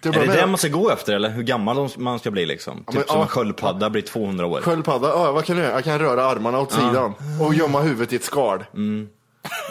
[0.00, 1.28] Att Är det med- det man ska gå efter eller?
[1.30, 2.76] Hur gammal man ska bli liksom?
[2.76, 3.22] Typ men, som ja.
[3.22, 4.60] en sköldpadda blir 200 år.
[4.60, 5.74] Sköldpadda, ja, vad kan jag göra?
[5.74, 8.64] Jag kan röra armarna åt sidan och gömma huvudet i ett skal.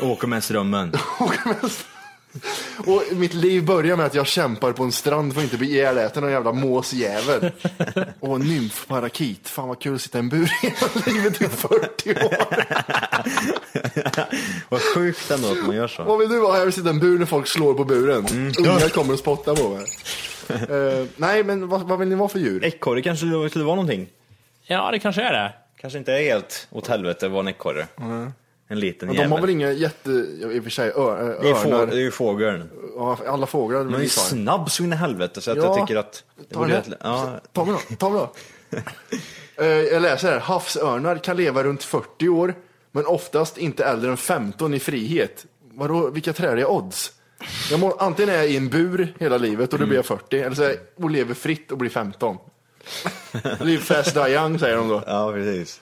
[0.01, 0.93] Åker med strömmen.
[2.77, 5.67] Och mitt liv börjar med att jag kämpar på en strand för att inte bli
[5.67, 7.51] ihjäläten av en jävla måsjävel.
[8.19, 12.65] Och nymfparakit, fan vad kul att sitta i en bur hela livet i 40 år.
[14.69, 16.03] Vad sjukt ändå att man gör så.
[16.03, 16.57] Vad vill du vara?
[16.57, 18.25] Jag vill sitta i en bur när folk slår på buren.
[18.59, 19.85] Ungar kommer och spottar på mig.
[20.49, 22.65] Eh, nej, men vad, vad vill ni vara för djur?
[22.65, 24.07] Ekorre kanske skulle vara någonting.
[24.65, 25.53] Ja, det kanske är det.
[25.81, 27.87] Kanske inte är helt åt helvete att vara en ekorre.
[28.71, 29.29] En liten Men jävel.
[29.29, 31.85] de har väl inga jätte, i och för sig, ör, det, är få, örnar.
[31.85, 32.69] det är ju fågeln.
[32.95, 33.83] Ja, alla fåglar.
[33.83, 35.63] Men är snabb så in i helvete så att Ja.
[35.63, 36.23] jag tycker att...
[36.53, 36.83] Ta den här.
[37.03, 38.31] Ja, Ta mig då, ta mig då.
[39.55, 42.53] Eh, jag läser här, havsörnar kan leva runt 40 år,
[42.91, 45.45] men oftast inte äldre än 15 i frihet.
[45.73, 47.11] Vadå, vilka träliga odds?
[47.71, 50.39] Jag må, antingen är jag i en bur hela livet och då blir jag 40,
[50.39, 52.37] eller så är jag och lever fritt och blir 15.
[53.59, 55.03] Live fast, die young säger de då.
[55.07, 55.81] ja, precis.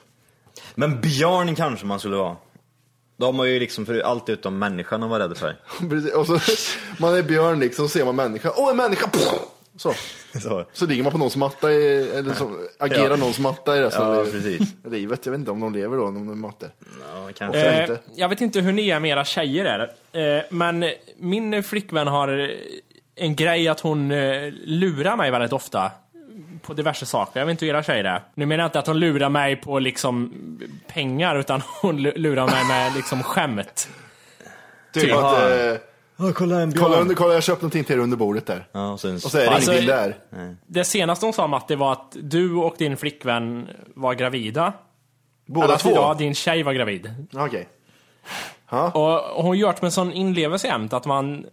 [0.75, 2.35] Men björn kanske man skulle vara.
[3.17, 5.55] Då har man ju liksom för allt utom människan att vara rädd för.
[5.89, 6.39] Precis, Och så,
[6.99, 8.51] man är björn liksom, så ser man människa.
[8.55, 9.09] Åh, en människa!
[9.77, 9.93] Så.
[10.41, 10.65] Så.
[10.73, 13.15] Så ligger man på någons matta, i, eller så, agerar Ja.
[13.15, 14.43] någons matta i resten Ja, av livet.
[14.43, 14.73] precis.
[14.83, 15.25] livet.
[15.25, 16.69] Jag vet inte om de lever då, om de är mattor.
[17.13, 17.61] Ja, kanske.
[17.71, 17.99] Eh, inte?
[18.15, 19.65] jag vet inte hur ni är med era tjejer
[20.13, 20.37] är.
[20.37, 20.85] Eh, men
[21.17, 22.51] min flickvän har
[23.15, 25.91] en grej att hon eh, lurar mig väldigt ofta.
[26.61, 27.39] På diverse saker.
[27.39, 28.21] Jag vet inte hur era tjejer är.
[28.33, 30.33] Nu menar jag inte att hon lurar mig på liksom
[30.87, 33.89] pengar, utan hon lu- lurar mig med liksom skämt.
[34.93, 35.13] Typ Typ.
[35.15, 35.77] att, eh,
[36.19, 36.83] Ja, kolla en björn.
[36.83, 38.67] kolla, under, kolla, jag köpte någonting till er under bordet där.
[38.71, 40.55] Ja, och, sen Och så är det Alltså, ingenting där.
[40.67, 44.73] Det senaste hon sa Matti var att du och din flickvän var gravida.
[45.47, 45.89] Båda Eller två?
[45.95, 47.13] Ja, din tjej var gravid.
[47.33, 47.67] Okej.
[48.93, 51.45] Och hon gör det med sån inlevelse jämt att man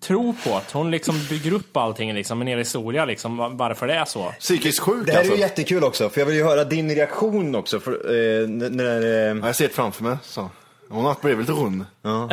[0.00, 3.86] tror på att hon liksom bygger upp allting liksom, en hel historia liksom, var- varför
[3.86, 4.34] det är så.
[4.38, 5.34] Psykiskt sjuk Det här är alltså.
[5.34, 7.80] ju jättekul också, för jag vill ju höra din reaktion också.
[7.80, 10.16] För, eh, när, när, Ja, eh, jag ser det framför mig.
[10.22, 10.50] Så.
[10.88, 11.84] Hon har blivit lite rund.
[12.02, 12.28] ja.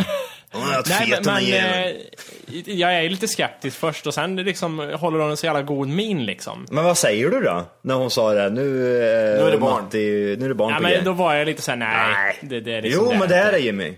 [0.51, 1.93] Hon har haft Nej, men, eh,
[2.65, 5.88] jag är ju lite skeptisk först och sen liksom håller hon en så jävla god
[5.88, 6.65] min liksom.
[6.71, 7.65] Men vad säger du då?
[7.81, 8.49] När hon sa det?
[8.49, 9.83] Nu, eh, Nu är det barn.
[9.83, 12.13] Matti, nu är det barn Ja, på men då var jag lite såhär, nej.
[12.13, 12.38] Nej.
[12.41, 13.93] Det, det är liksom Jo, men det är det Jimmy.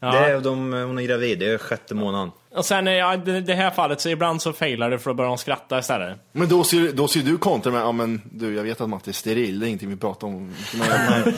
[0.00, 0.12] Ja.
[0.12, 2.30] Det är, de, hon är gravid, det är sjätte månaden.
[2.50, 5.28] Och sen, eh, ja, det, här fallet, så ibland så failar det för att börja
[5.28, 6.18] hon skratta istället.
[6.32, 9.10] Men då ser, då ser du kontra med, ja men du jag vet att Matti
[9.10, 10.54] är steril, det är ingenting vi pratar om.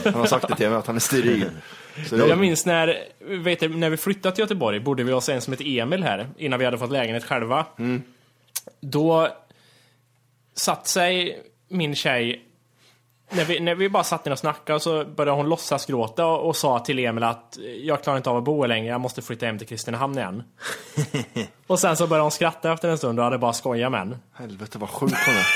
[0.05, 1.51] Han, har sagt det till mig att han är steril.
[2.09, 5.29] Så det, Jag minns när, vet du, när vi flyttade till Göteborg bodde vi hos
[5.29, 7.67] en som hette Emil här, innan vi hade fått lägenhet själva.
[8.81, 9.29] Då
[10.55, 12.45] satt sig min tjej,
[13.31, 16.49] när vi, när vi bara satt ner och snackade så började hon låtsas gråta och,
[16.49, 19.47] och sa till Emil att jag klarar inte av att bo längre, jag måste flytta
[19.47, 20.43] hem till Kristinehamn igen.
[21.67, 24.19] och sen så började hon skratta efter en stund och hade bara skojat med henne.
[24.35, 25.47] helvete vad sjuk hon är.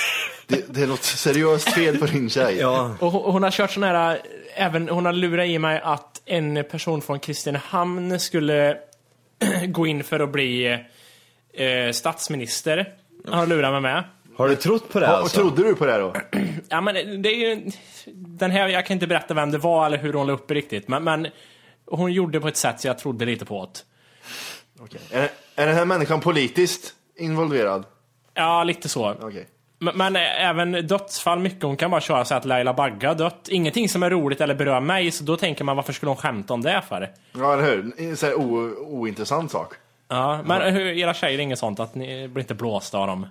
[0.46, 2.56] Det, det är något seriöst fel på din tjej.
[2.60, 2.94] Ja.
[3.00, 4.20] Och hon, hon har kört sån här,
[4.54, 8.76] även, hon har lurat i mig att en person från Kristinehamn skulle
[9.68, 10.66] gå in för att bli
[11.52, 12.94] eh, statsminister.
[13.28, 14.04] Han har lurat mig med.
[14.36, 15.40] Har du trott på det och alltså?
[15.40, 16.14] trodde du på det här då?
[16.68, 17.70] Ja men det är ju,
[18.14, 20.54] den här, jag kan inte berätta vem det var eller hur hon la upp det
[20.54, 21.26] riktigt, men, men
[21.86, 23.68] hon gjorde på ett sätt så jag trodde lite på
[24.90, 25.16] det.
[25.16, 27.84] Är, är den här människan politiskt involverad?
[28.34, 29.14] Ja, lite så.
[29.20, 29.48] Okej.
[29.78, 31.62] Men, men även dödsfall, mycket.
[31.62, 33.48] Hon kan bara köra så att Laila Bagga har dött.
[33.50, 36.54] Ingenting som är roligt eller berör mig, så då tänker man varför skulle hon skämta
[36.54, 37.10] om det för?
[37.32, 37.92] Ja, eller hur?
[37.98, 39.74] En sån här o, ointressant sak.
[40.08, 43.26] Ja, men hur, era tjejer är inget sånt att ni blir inte blåsta av dem?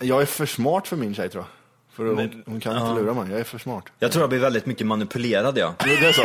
[0.00, 1.48] Jag är för smart för min tjej tror jag.
[1.96, 3.84] För hon, hon kan inte lura mig, jag är för smart.
[3.98, 5.74] Jag tror jag blir väldigt mycket manipulerad ja.
[5.84, 6.22] Det är så?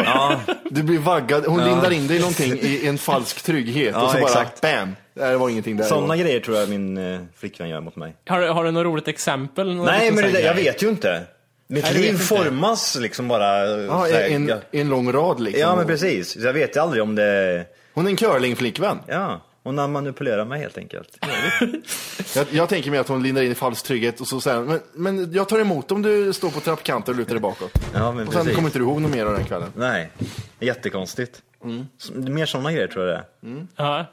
[0.70, 4.10] Du blir vaggad, hon lindar in dig i någonting i en falsk trygghet Ja, och
[4.12, 4.62] så bara exakt.
[4.62, 4.96] bam!
[5.14, 5.84] Det var ingenting där.
[5.86, 8.16] Sådana grejer tror jag min eh, flickvän gör mot mig.
[8.28, 9.76] Har, du- har du något roligt exempel?
[9.76, 11.24] Någon Nej liten men det, jag vet ju inte.
[11.68, 12.24] Mitt liv vet inte.
[12.24, 13.68] formas liksom bara.
[13.68, 15.62] Ja, i en, en lång rad liksom.
[15.62, 16.34] ja men precis.
[16.34, 17.66] Så jag vet ju aldrig om det...
[17.94, 19.00] Hon är en curlingflickvän.
[19.08, 19.42] Ja.
[19.64, 21.18] Hon har manipulerat mig helt enkelt.
[22.36, 24.80] Jag, jag tänker mig att hon lindar in i falsk trygghet och så säger men,
[24.94, 27.72] men jag tar emot om du står på trappkanten och lutar dig bakåt.
[27.94, 28.56] Ja, men och sen precis.
[28.56, 29.72] kommer inte du ihåg något mer av den kvällen.
[29.76, 30.12] Nej,
[30.60, 31.42] jättekonstigt.
[31.64, 31.86] Mm.
[31.98, 33.66] Så- Mer sådana grejer tror jag det är.
[33.76, 34.06] Ja.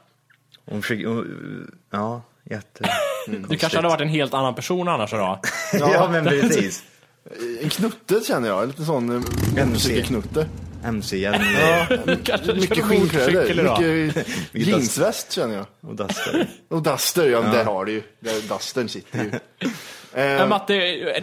[0.65, 2.89] Hon försöker, hon, ja, jätte...
[3.27, 5.39] Du kanske hade varit en helt annan person annars idag.
[5.73, 6.83] ja, men precis.
[7.61, 9.09] En knutte känner jag, en liten sån
[9.57, 10.47] eh, motorcykelknutte.
[10.85, 11.41] MC-hjälm.
[11.59, 11.87] Ja,
[12.23, 13.81] Kanske mycket kör skinnkläder, motorcykel idag.
[14.51, 15.65] mycket jeansväst känner jag.
[15.89, 16.47] Och Duster.
[16.69, 17.51] Och Duster, ja, Ja.
[17.51, 18.03] där har du ju.
[18.19, 19.31] Där Dustern sitter ju.
[20.13, 20.73] Men Eh, Matte,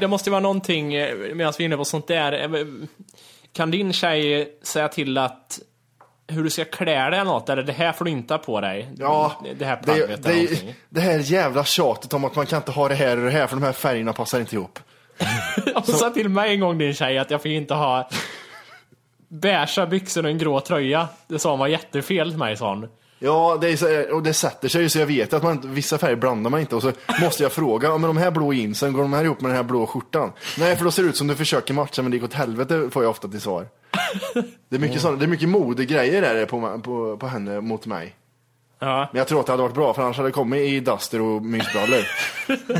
[0.01, 2.55] det måste ju vara någonting, eh, medan vi är inne på sånt där.
[2.55, 2.65] eh,
[3.53, 5.59] Kan din tjej säga till att
[6.29, 7.49] hur du ska klä dig eller något?
[7.49, 8.89] Eller det här får du inte ha på dig.
[8.99, 10.75] Ja, det här plagget det, eller det, någonting.
[10.89, 13.47] det här jävla tjatet om att man kan inte ha det här och det här
[13.47, 14.79] för de här färgerna passar inte ihop.
[15.75, 18.09] Hon sa till mig en gång din tjej att jag fick inte ha
[19.29, 21.09] beiga byxor och en grå tröja.
[21.29, 22.89] Det sa hon var jättefel till mig sa hon.
[23.19, 25.99] Ja, det är så, och det sätter sig ju så jag vet att man, vissa
[25.99, 28.93] färger blandar man inte och så måste jag fråga, ja, men de här blå jeansen,
[28.93, 30.33] går de här ihop med den här blå skjortan?
[30.59, 32.91] Nej, för då ser det ut som du försöker matcha men det gick åt helvete
[32.91, 33.69] får jag ofta till svar.
[34.69, 38.15] Det är mycket, såna, det är mycket modegrejer där på, på, på henne mot mig.
[38.79, 39.09] Ja.
[39.13, 41.21] Men jag tror att det hade varit bra för annars hade det kommit i duster
[41.21, 41.99] och mysbrallor.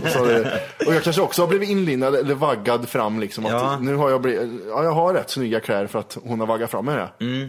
[0.05, 3.47] och, så, hade det- och jag kanske också har blivit inlindad eller vaggad fram liksom.
[3.47, 3.79] Att Ja.
[3.81, 6.71] Nu har jag blivit, ja jag har rätt snygga kläder för att hon har vaggat
[6.71, 7.25] fram mig det.
[7.25, 7.49] Mm.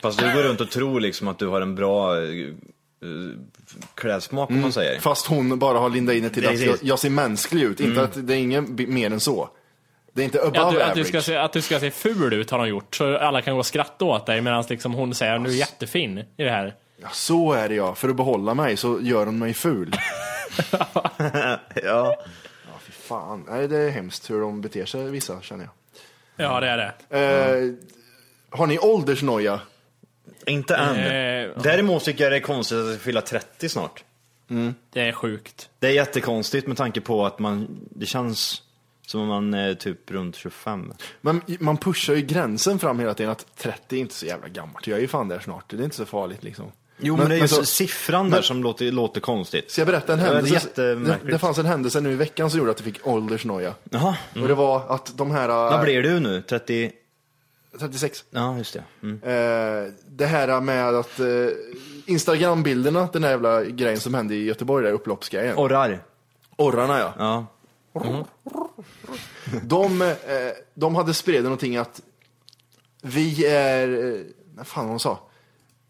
[0.00, 3.38] Fast du går runt och tror liksom att du har en bra eh, eh,
[3.94, 5.00] klädsmak om man säger.
[5.00, 6.66] Fast hon bara har lindat in det till att Precis.
[6.66, 8.04] jag, jag ser mänsklig ut, inte Mm.
[8.04, 9.48] att det är ingen b- mer än så.
[10.14, 10.96] Det är inte above att, du, att, average.
[10.98, 13.54] du ska se, att du ska se ful ut har de gjort, så alla kan
[13.54, 16.74] gå och skratta åt dig medan liksom hon säger nu är jättefin i det här.
[17.02, 19.94] Ja, så är det ja, för att behålla mig så gör hon mig ful.
[21.82, 22.16] ja.
[22.66, 23.44] Ja, fy fan.
[23.48, 25.72] Nej, det är hemskt hur de beter sig vissa, känner jag.
[26.46, 26.76] Ja, det är
[27.08, 27.18] det.
[27.18, 27.74] Eh,
[28.58, 29.60] har ni åldersnoja?
[30.46, 30.96] Inte än.
[30.96, 34.04] Eh, Däremot tycker jag det är konstigt att jag ska fylla 30 snart.
[34.92, 35.68] Det är sjukt.
[35.78, 38.62] Det är jättekonstigt med tanke på att man, det känns
[39.06, 40.92] som om man är typ runt 25.
[41.20, 44.86] Men man pushar ju gränsen fram hela tiden att 30 är inte så jävla gammalt.
[44.86, 46.72] Jag är ju fan där snart, det är inte så farligt liksom.
[47.04, 49.70] Jo men, det är ju så- siffran där men- som låter, låter konstigt.
[49.70, 50.68] Ska jag berätta en det händelse?
[50.74, 51.32] Det, jättemärkligt.
[51.32, 53.74] det fanns en händelse nu i veckan som gjorde att jag fick åldersnoja.
[53.90, 54.16] Jaha.
[54.42, 55.48] Och det var att de här...
[55.48, 56.42] Vad blir du nu?
[56.42, 56.92] 30?
[57.78, 58.24] 36.
[58.30, 58.82] Ja, just det.
[59.02, 59.20] Mm.
[59.22, 61.26] Eh, det här med att eh,
[62.06, 65.56] Instagram-bilderna, den här jävla grejen som hände i Göteborg, där upploppsgrejen.
[65.56, 66.04] Orrar.
[66.56, 67.14] Orrarna ja.
[67.94, 68.26] Ja.
[69.62, 70.16] De, eh,
[70.74, 72.00] de hade spridit någonting att
[73.02, 74.20] vi är, eh,
[74.54, 75.18] vad fan hon sa?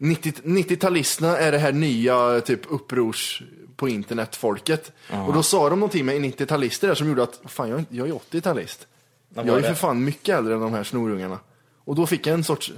[0.03, 3.41] 90 90-talisterna är det här nya typ upprors
[3.75, 4.91] på internet-folket.
[5.27, 8.13] Och då sa de någonting med 90-talister där som gjorde att, fan jag, jag är
[8.13, 8.87] 80-talist.
[9.29, 9.75] Vad Jag är för det?
[9.75, 11.39] fan mycket äldre än de här snorungarna.
[11.85, 12.71] Och då fick jag en sorts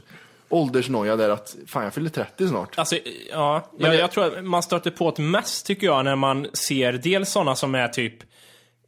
[0.50, 2.78] åldersnoja där att, fan jag fyller 30 snart.
[2.78, 2.98] Alltså,
[3.32, 6.48] ja, Men jag, jag tror att man stöter på det mest tycker jag när man
[6.54, 8.16] ser dels sådana som är typ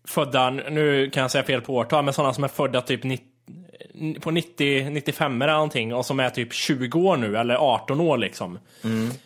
[0.07, 3.25] födda, nu kan jag säga fel på årtal, men sådana som är födda typ 90,
[4.21, 8.17] på 90, 95 eller någonting och som är typ 20 år nu eller 18 år
[8.17, 8.59] liksom.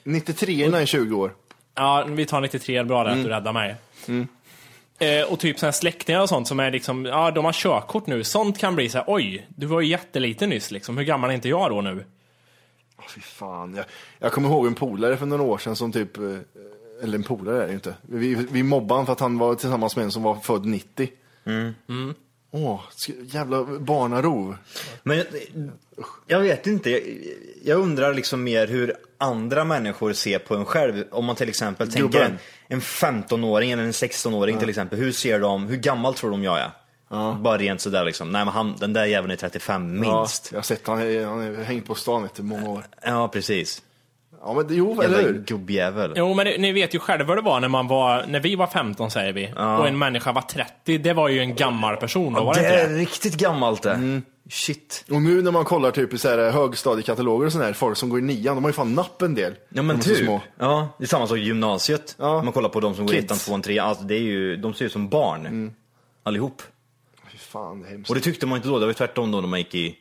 [0.04, 1.34] 93 är 20 år.
[1.76, 3.76] Ja, vi tar 93, bra där att du räddar mig.
[5.00, 8.24] Eh, och typ sådana släktingar och sånt som är liksom, ja de har körkort nu.
[8.24, 10.98] Sånt kan bli så här, oj, du var ju jätteliten nyss liksom.
[10.98, 12.06] Hur gammal är inte jag då nu?
[13.16, 13.76] Fy fan.
[13.76, 13.86] Jag,
[14.20, 16.24] jag kommer ihåg en polare för några år sedan som typ, eh,
[17.04, 17.96] eller en polare är det ju inte.
[18.02, 21.10] Vi, vi mobbade honom för att han var tillsammans med en som var född 90.
[22.52, 22.82] Åh,
[23.26, 24.58] jävla barnarov.
[25.04, 25.26] Men jag,
[26.28, 27.02] jag vet inte, jag,
[27.64, 31.04] jag undrar liksom mer hur andra människor ser på en själv.
[31.12, 32.38] Om man till exempel tänker en,
[32.68, 35.00] en 15-åring eller en 16-åring till exempel.
[35.00, 36.72] Hur ser de, hur gammal tror de jag är?
[37.42, 38.32] Bara rent sådär liksom.
[38.32, 40.06] Nej men han, den där jäveln är 35 minst.
[40.06, 42.86] Ja, jag har sett han, är- han har hängt på stan du, många år.
[43.06, 43.82] Ja, precis.
[44.44, 45.44] Ja men det- jo, eller Jävla hur?
[45.46, 46.14] gubbjävel.
[46.16, 48.68] Jo, men ni vet ju själva vad det var när man var, när vi var
[48.68, 50.98] 15 säger vi, och en människa var 30.
[50.98, 52.96] Det var ju en gammal person då, var det det inte är det?
[52.96, 54.22] riktigt gammalt det.
[54.50, 55.06] Shit.
[55.12, 58.20] Och nu när man kollar typ i så här högstadiekataloger och sådär, folk som går
[58.20, 59.54] i nian, de har ju fan napp en del.
[59.70, 60.18] Ja men De typ.
[60.18, 60.42] små.
[60.60, 62.16] Ja, det är samma sak i gymnasiet.
[62.20, 62.44] Ja.
[62.44, 63.88] Man kollar på de som går i ettan, tvåan, trean.
[63.90, 65.74] Alltså det är ju, de ser ut som barn.
[66.24, 66.62] Allihop.
[67.32, 68.10] Fy fan, det är hemskt.
[68.10, 69.96] Och det tyckte man inte då, det var ju tvärtom då när man gick i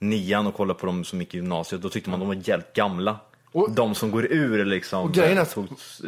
[0.00, 1.82] nian och kollade på de som gick i gymnasiet.
[1.82, 3.16] Då tyckte man de var jävligt gamla.
[3.54, 5.56] Och- de som går ur liksom, Och grejen är att-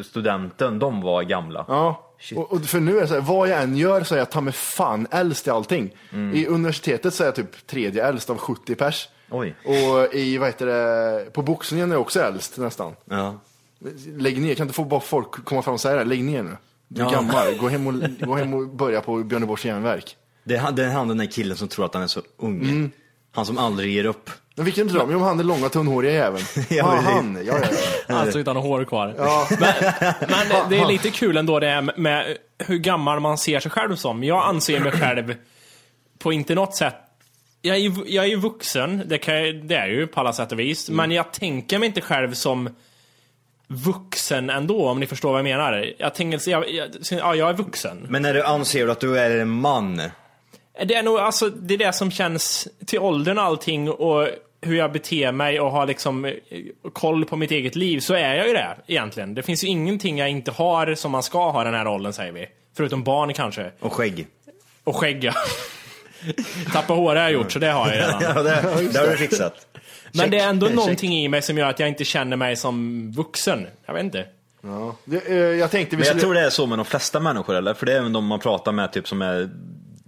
[0.07, 1.65] studenten, de var gamla.
[1.69, 4.19] Ja, och, och för nu är det så här, vad jag än gör så är
[4.19, 5.91] jag ta mig fan äldst i allting.
[6.13, 6.35] Mm.
[6.37, 9.09] I universitetet så är jag typ tredje äldst av 70 pers.
[9.31, 9.55] Oj.
[9.65, 12.93] Och i, vad heter det, på boxningen är jag också äldst nästan.
[13.05, 13.41] Ja.
[14.19, 16.05] Lägg ner, kan inte få bara folk komma fram och säga det?
[16.05, 16.57] Lägg ner nu.
[16.89, 17.11] Du är Ja.
[17.11, 17.95] gammal, gå hem, och,
[18.29, 20.17] gå hem och börja på Björneborgs järnverk.
[20.45, 22.21] Det är han, det är han den där killen som tror att han är så
[22.37, 22.63] ung.
[22.63, 22.91] Mm.
[23.33, 24.31] Han som aldrig ger upp.
[24.57, 25.09] Men vilken dröm?
[25.12, 26.45] Jo, han är långa tunnhåriga jäveln.
[26.71, 27.38] ja, han.
[27.47, 27.69] Ja, ja,
[28.09, 28.14] ja.
[28.14, 29.14] Alltså utan hår kvar.
[29.19, 29.49] Ja.
[29.51, 33.71] Men, men det är lite kul ändå det här med hur gammal man ser sig
[33.71, 34.25] själv som.
[34.25, 35.35] Jag anser mig själv
[36.19, 36.95] på inte något sätt
[37.62, 39.35] jag är, ju- jag är ju vuxen, det, kan
[39.69, 40.90] det är ju på alla sätt och vis.
[40.90, 42.69] Men jag tänker mig inte själv som
[43.66, 45.92] vuxen ändå, om ni förstår vad jag menar.
[45.99, 48.07] Jag tänker, jag, jag, ja, jag är vuxen.
[48.11, 50.03] Men när du anser att du är en man,
[50.87, 54.29] Det är nog alltså, det är det som känns till åldern och allting och
[54.61, 56.33] hur jag beter mig och har liksom eh,
[56.92, 59.35] koll på mitt eget liv så är jag ju det egentligen.
[59.35, 62.33] Det finns ju ingenting jag inte har som man ska ha den här åldern säger
[62.33, 62.47] vi.
[62.77, 63.71] Förutom barn kanske.
[63.81, 64.27] och skägg.
[64.85, 65.35] Och skägga.
[66.73, 68.23] Tappa hår har jag gjort så det har jag redan.
[68.37, 69.66] Ja, det, det har du fixat.
[70.12, 70.77] Men det är ändå Check.
[70.77, 73.66] någonting i mig som gör att jag inte känner mig som vuxen.
[73.87, 74.27] Jag vet inte.
[74.62, 74.97] ja.
[75.05, 76.21] Det, eh, jag tänkte vi Men jag skulle...
[76.21, 77.75] tror det är så med de flesta människor eller?
[77.75, 79.51] För det är även de man pratar med typ som är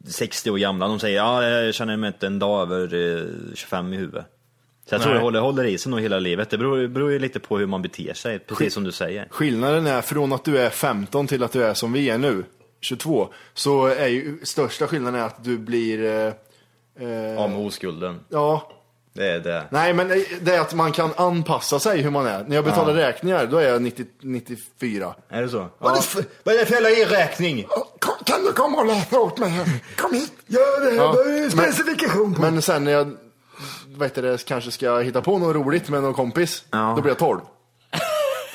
[0.08, 0.88] 60 år gamla.
[0.88, 4.26] De säger ja, jag känner mig inte en dag över eh, 25 i huvudet.
[4.88, 5.18] Så jag tror Nej.
[5.20, 6.50] det håller, håller i sig nog hela livet.
[6.50, 9.28] Det beror, beror ju lite på hur man beter sig, precis som du säger.
[9.30, 12.44] Skillnaden är från att du är 15 till att du är som vi är nu,
[12.80, 16.04] 22, så är ju största skillnaden är att du blir...
[16.04, 16.26] Eh,
[17.08, 18.20] eh, Av med oskulden.
[18.28, 18.72] ja,
[19.12, 19.64] Det är det.
[19.70, 20.08] nej men
[20.40, 22.44] det är att man kan anpassa sig hur man är.
[22.44, 25.14] När jag betalar räkningar, då är jag 90, 94.
[25.28, 25.66] Är det så?
[25.78, 27.66] Vad, är det för, vad är det för jävla inräkning?
[28.24, 29.52] Kan du komma och läsa åt mig?
[29.96, 30.32] Kom hit!
[30.46, 30.96] Gör det!
[30.96, 31.14] Ja.
[31.50, 32.40] Specifikation på.
[32.40, 33.16] Men sen när jag
[34.00, 36.92] heter det, kanske ska hitta på något roligt med någon kompis, Ja.
[36.96, 37.40] då blir jag 12.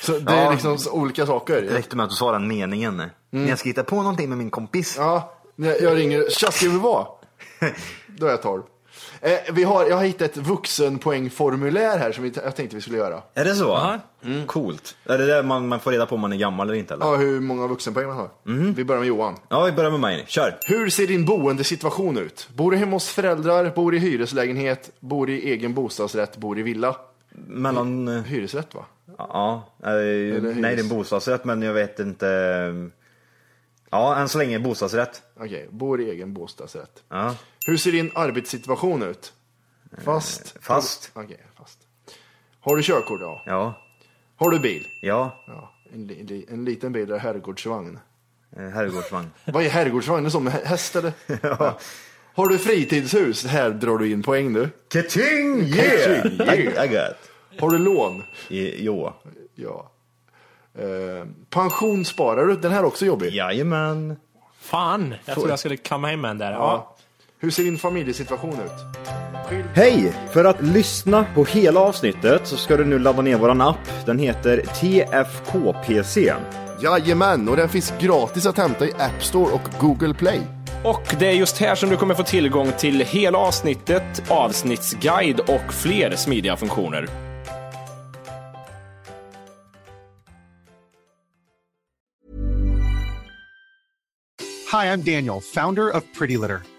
[0.02, 0.50] Så det är Ja.
[0.50, 1.62] liksom så olika saker.
[1.62, 3.02] Det räckte med att du sa den meningen.
[3.30, 4.94] När jag ska hitta på någonting med min kompis.
[4.98, 7.06] Ja, när jag ringer, tja ska vi vara?
[8.06, 8.62] Då är jag 12.
[9.24, 12.96] Eh, vi har, jag har hittat ett vuxenpoängformulär här som vi, jag tänkte vi skulle
[12.98, 13.22] göra.
[13.34, 13.98] Är det så?
[14.24, 14.46] Mm.
[14.46, 14.96] Coolt.
[15.04, 16.94] Är det där man, man får reda på om man är gammal eller inte?
[16.94, 17.06] Eller?
[17.06, 18.30] Ja, hur många vuxenpoäng man har.
[18.74, 19.36] Vi börjar med Johan.
[19.48, 20.24] Ja, vi börjar med mig.
[20.26, 20.58] Kör.
[20.66, 22.48] Hur ser din boendesituation ut?
[22.54, 26.96] Bor du hemma hos föräldrar, bor i hyreslägenhet, bor i egen bostadsrätt, bor i villa?
[27.46, 28.08] Mellan...
[28.08, 28.84] eh, Hyresrätt va?
[29.18, 30.56] Ja, eh, hyres.
[30.56, 32.26] nej det är en bostadsrätt men jag vet inte.
[33.90, 35.22] Ja, än så länge bostadsrätt.
[35.40, 37.02] Okej, bor i egen bostadsrätt.
[37.08, 37.34] Ja.
[37.66, 39.32] Hur ser din arbetssituation ut?
[40.04, 40.56] Fast?
[40.60, 41.10] fast.
[41.14, 41.78] Okej, fast.
[42.60, 43.20] Har du körkort?
[43.20, 43.42] Ja.
[43.46, 43.74] Ja.
[44.36, 44.86] Har du bil?
[45.02, 45.44] Ja.
[45.46, 45.70] Ja.
[45.94, 47.98] En, li, en liten bil är herrgårdsvagn.
[48.56, 49.30] Eh, Herrgårdsvagn.
[49.44, 50.18] Vad är herrgårdsvagn?
[50.20, 51.12] Är det som med hä- häst eller?
[51.42, 51.78] ja.
[52.34, 53.44] Har du fritidshus?
[53.46, 54.68] Här drar du in poäng du.
[54.88, 55.10] Kating!
[55.12, 56.26] Kating, Yeah!
[56.26, 56.58] yeah.
[56.58, 57.60] I, I got.
[57.60, 58.22] Har du lån?
[58.48, 59.12] I, jo.
[59.54, 59.90] Ja.
[60.78, 62.56] Eh, pension sparar du?
[62.56, 63.34] Den här är också jobbig.
[63.34, 64.16] Jajamän.
[64.60, 66.52] Fan, jag trodde jag skulle kamma hem en där.
[66.52, 66.58] Ja.
[66.58, 66.93] Ja.
[67.44, 69.04] Hur ser din familjesituation ut?
[69.74, 70.12] Hej!
[70.32, 74.06] För att lyssna på hela avsnittet så ska du nu ladda ner våran app.
[74.06, 76.32] Den heter TFKPC.
[76.82, 80.40] Jajamän, och den finns gratis att hämta i App Store och Google Play.
[80.84, 85.74] Och det är just här som du kommer få tillgång till hela avsnittet, avsnittsguide och
[85.74, 87.08] fler smidiga funktioner.
[94.72, 96.73] Hi, I'm Daniel, founder of Pretty Litter.